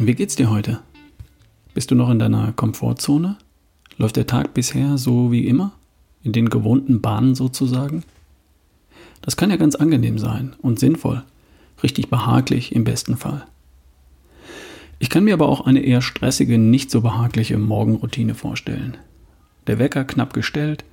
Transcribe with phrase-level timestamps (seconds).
[0.00, 0.80] Wie geht's dir heute?
[1.74, 3.36] Bist du noch in deiner Komfortzone?
[3.98, 5.74] Läuft der Tag bisher so wie immer?
[6.24, 8.02] In den gewohnten Bahnen sozusagen?
[9.22, 11.22] Das kann ja ganz angenehm sein und sinnvoll,
[11.84, 13.46] richtig behaglich im besten Fall.
[14.98, 18.96] Ich kann mir aber auch eine eher stressige, nicht so behagliche Morgenroutine vorstellen.
[19.68, 20.84] Der Wecker knapp gestellt,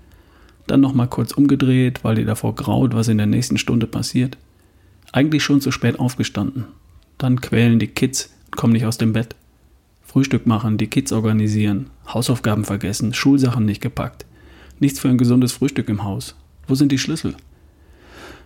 [0.67, 4.37] dann nochmal kurz umgedreht, weil dir davor graut, was in der nächsten Stunde passiert.
[5.11, 6.65] Eigentlich schon zu spät aufgestanden.
[7.17, 9.35] Dann quälen die Kids und kommen nicht aus dem Bett.
[10.03, 14.25] Frühstück machen, die Kids organisieren, Hausaufgaben vergessen, Schulsachen nicht gepackt.
[14.79, 16.35] Nichts für ein gesundes Frühstück im Haus.
[16.67, 17.35] Wo sind die Schlüssel?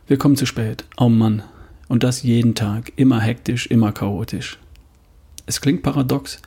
[0.07, 0.85] Wir kommen zu spät.
[0.97, 1.43] Oh Mann.
[1.87, 2.91] Und das jeden Tag.
[2.95, 4.57] Immer hektisch, immer chaotisch.
[5.45, 6.39] Es klingt paradox,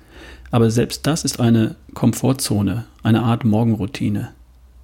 [0.52, 4.32] aber selbst das ist eine Komfortzone, eine Art Morgenroutine.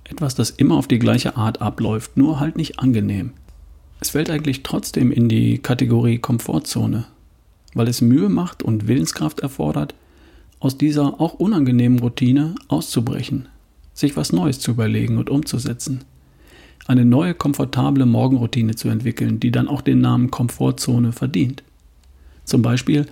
[0.04, 3.32] Etwas, das immer auf die gleiche Art abläuft, nur halt nicht angenehm.
[4.00, 7.06] Es fällt eigentlich trotzdem in die Kategorie Komfortzone,
[7.74, 9.94] weil es Mühe macht und Willenskraft erfordert,
[10.60, 13.48] aus dieser auch unangenehmen Routine auszubrechen,
[13.94, 16.04] sich was Neues zu überlegen und umzusetzen.
[16.86, 21.62] Eine neue, komfortable Morgenroutine zu entwickeln, die dann auch den Namen Komfortzone verdient.
[22.44, 23.06] Zum Beispiel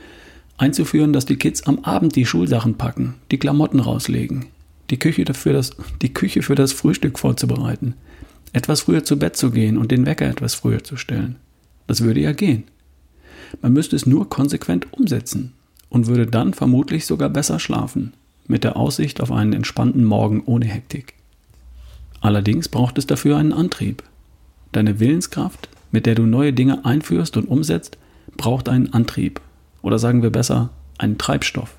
[0.56, 4.46] einzuführen, dass die Kids am Abend die Schulsachen packen, die Klamotten rauslegen,
[4.90, 7.94] die Küche, für das, die Küche für das Frühstück vorzubereiten,
[8.52, 11.36] etwas früher zu Bett zu gehen und den Wecker etwas früher zu stellen.
[11.86, 12.64] Das würde ja gehen.
[13.62, 15.52] Man müsste es nur konsequent umsetzen
[15.89, 18.12] und würde dann vermutlich sogar besser schlafen,
[18.47, 21.14] mit der Aussicht auf einen entspannten Morgen ohne Hektik.
[22.20, 24.02] Allerdings braucht es dafür einen Antrieb.
[24.72, 27.98] Deine Willenskraft, mit der du neue Dinge einführst und umsetzt,
[28.36, 29.41] braucht einen Antrieb.
[29.83, 31.77] Oder sagen wir besser, einen Treibstoff.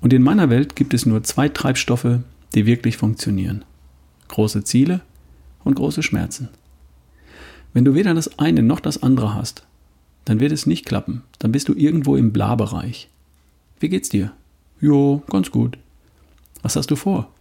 [0.00, 2.18] Und in meiner Welt gibt es nur zwei Treibstoffe,
[2.54, 3.64] die wirklich funktionieren.
[4.28, 5.00] Große Ziele
[5.64, 6.48] und große Schmerzen.
[7.72, 9.64] Wenn du weder das eine noch das andere hast,
[10.28, 11.22] dann wird es nicht klappen.
[11.38, 13.08] Dann bist du irgendwo im Bla-Bereich.
[13.80, 14.32] Wie geht's dir?
[14.78, 15.78] Jo, ganz gut.
[16.60, 17.32] Was hast du vor?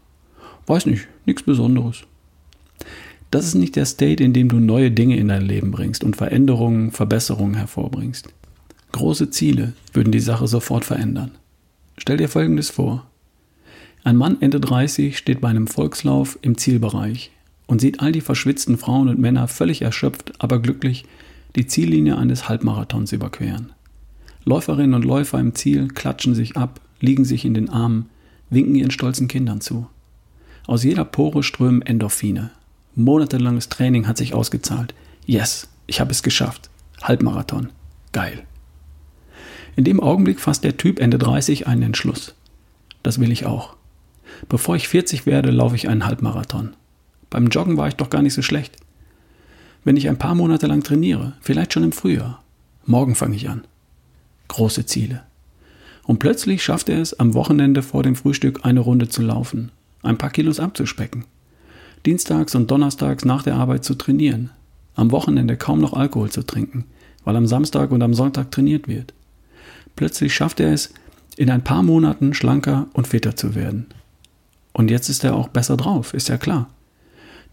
[0.67, 2.03] Weiß nicht, nichts Besonderes.
[3.29, 6.15] Das ist nicht der State, in dem du neue Dinge in dein Leben bringst und
[6.15, 8.29] Veränderungen, Verbesserungen hervorbringst.
[8.93, 11.31] Große Ziele würden die Sache sofort verändern.
[11.97, 13.05] Stell dir Folgendes vor.
[14.05, 17.31] Ein Mann Ende 30 steht bei einem Volkslauf im Zielbereich
[17.65, 21.03] und sieht all die verschwitzten Frauen und Männer völlig erschöpft, aber glücklich
[21.55, 23.73] die Ziellinie eines Halbmarathons überqueren.
[24.43, 28.09] Läuferinnen und Läufer im Ziel klatschen sich ab, liegen sich in den Armen,
[28.49, 29.87] winken ihren stolzen Kindern zu.
[30.65, 32.51] Aus jeder Pore strömen Endorphine.
[32.95, 34.93] Monatelanges Training hat sich ausgezahlt.
[35.25, 36.69] Yes, ich habe es geschafft.
[37.01, 37.69] Halbmarathon.
[38.11, 38.43] Geil.
[39.75, 42.33] In dem Augenblick fasst der Typ Ende 30 einen Entschluss.
[43.03, 43.75] Das will ich auch.
[44.49, 46.75] Bevor ich 40 werde, laufe ich einen Halbmarathon.
[47.29, 48.77] Beim Joggen war ich doch gar nicht so schlecht.
[49.87, 52.43] Wenn ich ein paar Monate lang trainiere, vielleicht schon im Frühjahr.
[52.85, 53.63] Morgen fange ich an.
[54.49, 55.23] Große Ziele.
[56.03, 59.71] Und plötzlich schafft er es, am Wochenende vor dem Frühstück eine Runde zu laufen,
[60.03, 61.23] ein paar Kilos abzuspecken.
[62.05, 64.49] Dienstags und Donnerstags nach der Arbeit zu trainieren.
[64.93, 66.83] Am Wochenende kaum noch Alkohol zu trinken,
[67.23, 69.13] weil am Samstag und am Sonntag trainiert wird.
[69.95, 70.93] Plötzlich schafft er es,
[71.37, 73.85] in ein paar Monaten schlanker und fitter zu werden.
[74.73, 76.67] Und jetzt ist er auch besser drauf, ist ja klar.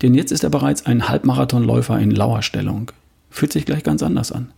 [0.02, 2.90] Denn jetzt ist er bereits ein Halbmarathonläufer in Lauerstellung.
[3.30, 4.52] Fühlt sich gleich ganz anders an.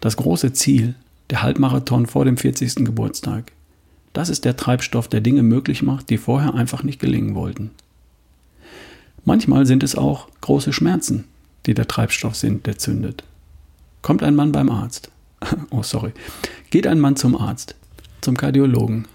[0.00, 0.94] Das große Ziel,
[1.30, 2.76] der Halbmarathon vor dem 40.
[2.76, 3.52] Geburtstag,
[4.12, 7.70] das ist der Treibstoff, der Dinge möglich macht, die vorher einfach nicht gelingen wollten.
[9.24, 11.24] Manchmal sind es auch große Schmerzen,
[11.66, 13.22] die der Treibstoff sind, der zündet.
[14.02, 15.10] Kommt ein Mann beim Arzt.
[15.70, 16.12] oh, sorry
[16.70, 17.74] geht ein Mann zum Arzt,
[18.20, 19.06] zum Kardiologen,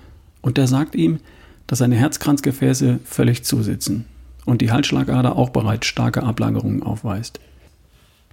[0.42, 1.20] und der sagt ihm,
[1.68, 4.06] dass seine Herzkranzgefäße völlig zusitzen
[4.46, 7.40] und die Halsschlagader auch bereits starke Ablagerungen aufweist.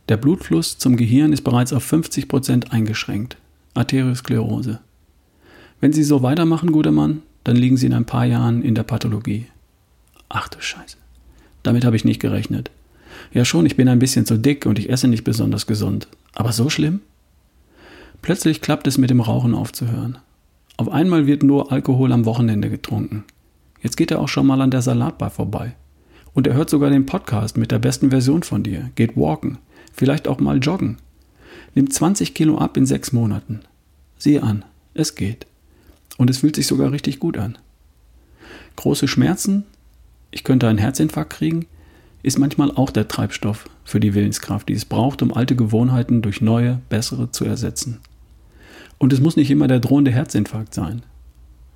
[0.09, 3.37] Der Blutfluss zum Gehirn ist bereits auf 50 Prozent eingeschränkt.
[3.75, 4.81] Arteriosklerose.
[5.81, 8.83] Wenn Sie so weitermachen, guter Mann, dann liegen Sie in ein paar Jahren in der
[8.83, 9.47] Pathologie.
[10.29, 10.97] Ach du Scheiße.
[11.63, 12.71] Damit habe ich nicht gerechnet.
[13.33, 16.09] Ja schon, ich bin ein bisschen zu dick und ich esse nicht besonders gesund.
[16.35, 17.01] Aber so schlimm?
[18.21, 20.19] Plötzlich klappt es mit dem Rauchen aufzuhören.
[20.77, 23.25] Auf einmal wird nur Alkohol am Wochenende getrunken.
[23.81, 25.75] Jetzt geht er auch schon mal an der Salatbar vorbei.
[26.35, 29.59] Und er hört sogar den Podcast mit der besten Version von dir, geht walken,
[29.93, 30.97] vielleicht auch mal joggen.
[31.75, 33.61] Nimmt 20 Kilo ab in sechs Monaten.
[34.19, 34.65] Sieh an,
[34.95, 35.47] es geht.
[36.17, 37.59] Und es fühlt sich sogar richtig gut an.
[38.77, 39.65] Große Schmerzen,
[40.31, 41.67] ich könnte einen Herzinfarkt kriegen,
[42.23, 46.41] ist manchmal auch der Treibstoff für die Willenskraft, die es braucht, um alte Gewohnheiten durch
[46.41, 48.01] neue, bessere zu ersetzen.
[48.99, 51.03] Und es muss nicht immer der drohende Herzinfarkt sein.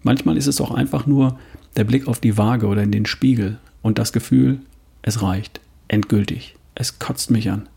[0.02, 1.38] Manchmal ist es auch einfach nur
[1.76, 4.60] der Blick auf die Waage oder in den Spiegel und das Gefühl,
[5.02, 7.68] es reicht, endgültig, es kotzt mich an.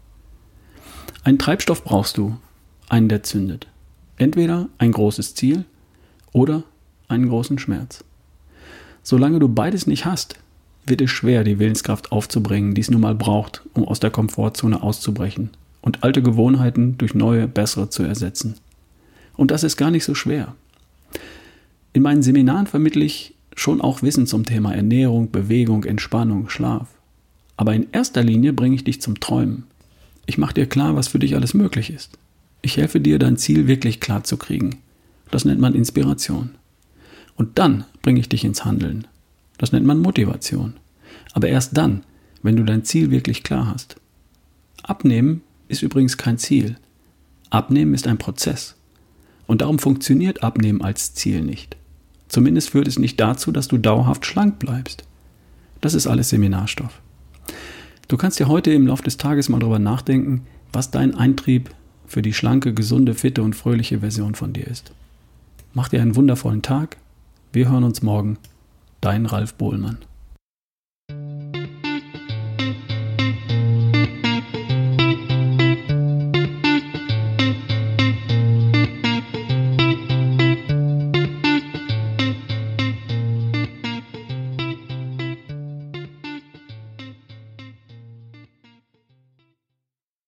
[1.23, 2.37] Einen Treibstoff brauchst du,
[2.87, 3.67] einen, der zündet.
[4.17, 5.65] Entweder ein großes Ziel
[6.31, 6.63] oder
[7.07, 8.03] einen großen Schmerz.
[9.03, 10.35] Solange du beides nicht hast,
[10.85, 14.81] wird es schwer, die Willenskraft aufzubringen, die es nun mal braucht, um aus der Komfortzone
[14.81, 15.51] auszubrechen
[15.81, 18.55] und alte Gewohnheiten durch neue, bessere zu ersetzen.
[19.35, 20.55] Und das ist gar nicht so schwer.
[21.93, 26.87] In meinen Seminaren vermittle ich schon auch Wissen zum Thema Ernährung, Bewegung, Entspannung, Schlaf.
[27.57, 29.65] Aber in erster Linie bringe ich dich zum Träumen.
[30.25, 32.17] Ich mache dir klar, was für dich alles möglich ist.
[32.61, 34.77] Ich helfe dir, dein Ziel wirklich klar zu kriegen.
[35.31, 36.51] Das nennt man Inspiration.
[37.35, 39.07] Und dann bringe ich dich ins Handeln.
[39.57, 40.75] Das nennt man Motivation.
[41.33, 42.03] Aber erst dann,
[42.41, 43.97] wenn du dein Ziel wirklich klar hast.
[44.83, 46.77] Abnehmen ist übrigens kein Ziel.
[47.49, 48.75] Abnehmen ist ein Prozess.
[49.47, 51.75] Und darum funktioniert Abnehmen als Ziel nicht.
[52.29, 55.03] Zumindest führt es nicht dazu, dass du dauerhaft schlank bleibst.
[55.81, 57.01] Das ist alles Seminarstoff.
[58.07, 61.69] Du kannst dir heute im Laufe des Tages mal darüber nachdenken, was dein Eintrieb
[62.05, 64.91] für die schlanke, gesunde, fitte und fröhliche Version von dir ist.
[65.73, 66.97] Mach dir einen wundervollen Tag.
[67.51, 68.37] Wir hören uns morgen.
[69.01, 69.97] Dein Ralf Bohlmann.